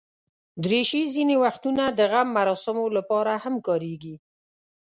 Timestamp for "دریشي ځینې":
0.63-1.35